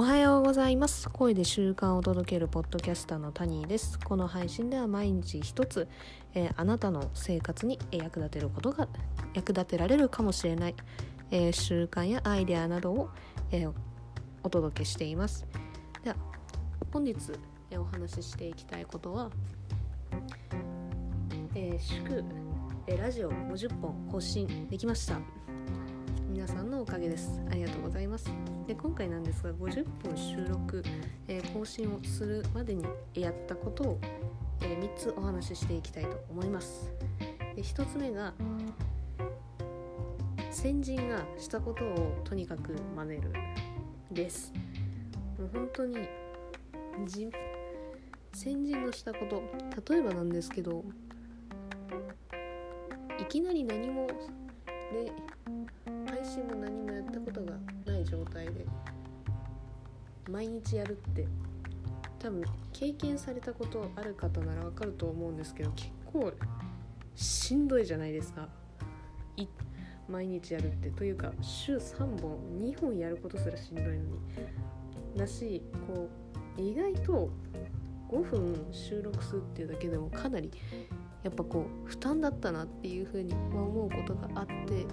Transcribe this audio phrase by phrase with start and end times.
[0.00, 1.10] おはようございます。
[1.10, 3.98] 声で習慣を届けるポッドキャスターのタニーです。
[3.98, 5.88] この配信では毎日一つ、
[6.32, 8.88] えー、あなたの生活に役立てることが
[9.34, 10.74] 役立てられるかもしれない、
[11.30, 13.10] えー、習慣やアイデアなどを、
[13.52, 13.72] えー、
[14.42, 15.46] お届けしています。
[16.02, 16.16] では
[16.90, 17.16] 本日、
[17.70, 19.30] えお話ししていきたいことは、
[21.54, 22.24] え祝、
[22.86, 25.49] えラジオ50本更新できました。
[26.40, 27.38] 皆さんのおかげです。
[27.50, 28.32] ありがとうございます。
[28.66, 30.82] で今回なんですが50分収録、
[31.28, 33.98] えー、更新をするまでにやったことを、
[34.62, 36.90] えー、3つお話ししていきたいと思います。
[37.54, 38.32] で1つ目が
[40.50, 43.32] 先人がしたことをとにかく真似る
[44.10, 44.54] です。
[45.38, 45.98] もう本当に
[48.32, 49.42] 先人のしたこと
[49.92, 50.86] 例えばなんですけど
[53.18, 54.06] いきなり何も
[54.90, 55.12] で
[56.30, 58.64] 配信も何もやったことがない状態で
[60.30, 61.26] 毎日やるって
[62.20, 66.32] 多分経験されたことある方ならわかると思うんですけど結構
[67.16, 68.48] しんどいじゃないですか。
[69.36, 69.48] い
[70.08, 70.90] 毎日やるって。
[70.90, 74.00] というか週3本2本やることすらしんどいのに。
[75.16, 76.08] だしこ
[76.56, 77.30] う意外と
[78.08, 80.52] 5分収録するっていうだけでもかなり
[81.24, 84.86] やっぱこう負担だったなっていうふうに思うことがあって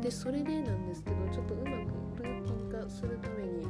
[0.00, 3.62] でそれでなんですけどちょっとうまくルーティン化するために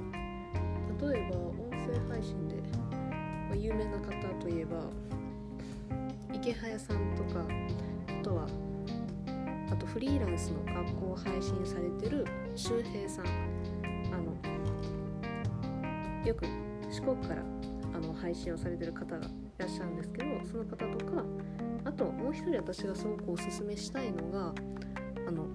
[1.13, 2.57] 例えば音声配信で、
[3.01, 4.85] まあ、有名な方といえば
[6.33, 7.45] 池早さんとか
[8.21, 8.47] あとは
[9.71, 13.27] あとフリーランスの学校を配信されてる周平さん。
[14.13, 14.35] あの
[16.27, 16.45] よく
[16.91, 17.43] 四国から
[17.95, 21.25] あの配信をされてる方がいらっしゃるんですけどその方とか
[21.85, 24.55] あともう一人私がすごくおすすめしたいのが
[25.27, 25.47] あの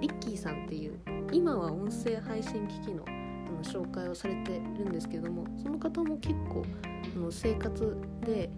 [0.00, 0.98] リッキーさんっていう
[1.32, 3.10] 今は音声配信機器のあ
[3.52, 6.64] の紹介をされてるんですけどもその方も結構
[7.16, 8.48] あの生活で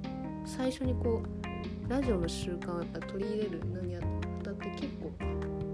[0.45, 1.23] 最初にこ
[1.89, 4.01] うラジオの習慣をやっぱ取り入れるのにあ
[4.45, 5.13] たって結構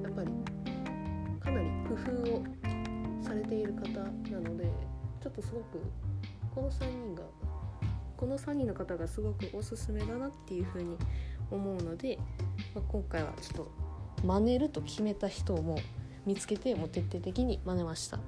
[0.03, 0.31] やっぱり
[1.41, 2.45] かなり工夫を
[3.23, 4.65] されている方なので
[5.23, 5.83] ちょっとすごく
[6.55, 7.23] この3人が
[8.17, 10.97] この3人の方がすごくおすすめだなっていうふうに
[11.51, 12.19] 思うので、
[12.75, 13.88] まあ、今回はちょっと
[14.25, 15.79] 真似ると決めた人をもう
[16.27, 18.19] 見つけてもう徹底的に真似ました。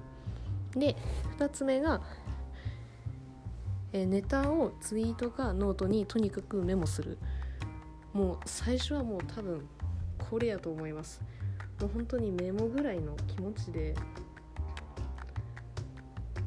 [0.73, 0.97] で
[1.39, 2.01] 2つ目が、
[3.93, 7.19] えネタをツイートかノートにとにかくメモする。
[8.13, 9.69] もう最初はもう多分
[10.31, 11.21] これやと思います。
[11.81, 13.95] もう本当にメモぐらいの気持ちで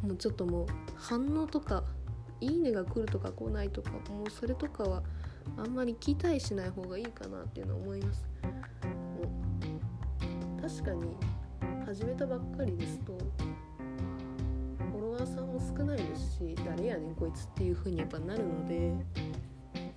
[0.03, 1.84] もうちょっともう反応とか
[2.40, 5.02] いいねが来るとか来ないとかもうそれとかは
[5.58, 8.26] あんまり期待しない方がいいかなっていうのは思います。
[10.63, 11.18] 確かに
[11.85, 13.18] 始めたばっかりですと
[14.94, 18.94] フォロワーさんも少ないですし誰やねんこいつっていう風にやっぱなるので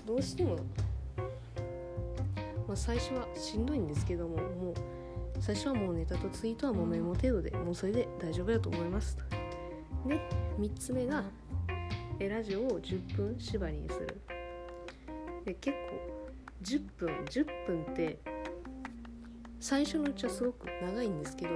[0.05, 0.57] どうしても、
[2.67, 4.75] まあ、最初はしんどいんですけどももう
[5.39, 9.17] 最初はもうネタとツイートはもうメモ程度でもうそれで大丈夫だと思います。
[10.05, 10.21] で
[10.59, 11.23] 3つ目が
[12.19, 14.21] えラジオを10分縛りにする。
[15.45, 16.33] で結構
[16.65, 18.19] 10分10分って
[19.61, 21.51] 最初のうちはすごく長いんですけど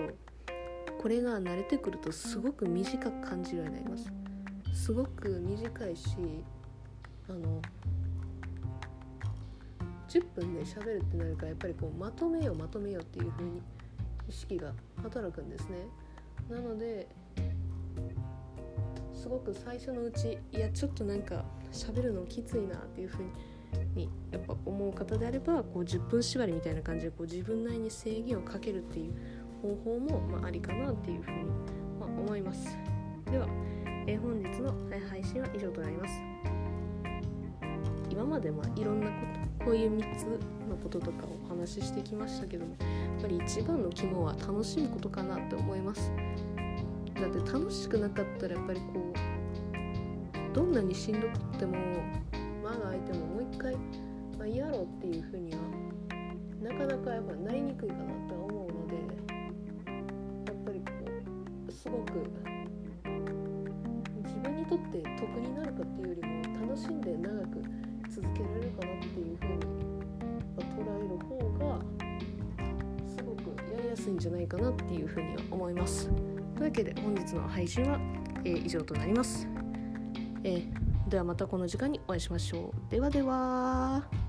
[0.98, 4.12] これが慣れてくるとすごく短く感じるようになります。
[4.72, 6.16] すごく短いし
[7.28, 7.60] あの
[10.08, 13.62] 10分で喋るってなるからやっぱりこうまとめようまとめようっていう風に
[14.28, 14.72] 意識が
[15.02, 15.86] 働くんですね。
[16.48, 17.08] なので
[19.12, 23.30] すごく最初のうちいやちょっとなんか喋るのきついなっていう風に
[23.94, 29.12] にやっぱ思う方であればこう10分縛りみたいな感じでこう自分なりに制限をかけるっていう
[29.62, 31.36] 方法も、まあ、ありかなっていうふうに、
[31.98, 32.76] まあ、思います。
[33.30, 33.46] では、
[34.06, 34.74] えー、本日の
[35.08, 36.14] 配信は以上となります。
[38.10, 39.12] 今までまあいろんなこ
[39.58, 40.24] とこういう3つ
[40.68, 42.86] のこととかお話ししてきましたけどもや
[43.18, 46.10] っぱり一番の肝は楽しむことかなって思います。
[47.14, 49.12] だって楽しくなかったらやっぱりこ
[50.52, 51.76] うどんなにしんどくっても
[52.70, 53.74] 間が空いてももう一回、
[54.38, 55.58] まあ、やろうっていうふうには
[56.62, 58.96] なかなかやっぱなりにくいかなとは思うので
[60.46, 60.92] やっぱりこ
[61.68, 62.30] うすごく
[64.22, 67.62] 自分にとって得になるかっていうよりも楽しんで長く
[68.08, 69.58] 続けられるかなっていうふうに、
[70.56, 71.80] ま捉える方が
[73.08, 76.08] すごくやりやすいんじゃないかなっていうふうには思います。
[76.08, 77.98] というわけで本日の配信は、
[78.44, 79.48] えー、以上となります。
[80.44, 82.90] えーではまたこの時間にお会いしましょう。
[82.90, 84.19] ではでは。